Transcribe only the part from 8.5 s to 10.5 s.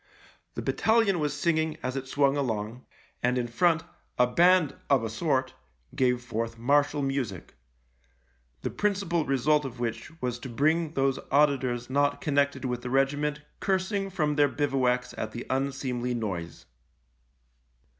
the principal result of which was to